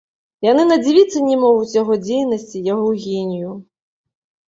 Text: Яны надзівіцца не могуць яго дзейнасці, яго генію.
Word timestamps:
Яны 0.45 0.63
надзівіцца 0.71 1.19
не 1.27 1.37
могуць 1.45 1.77
яго 1.81 2.01
дзейнасці, 2.07 2.65
яго 2.73 2.91
генію. 3.07 3.51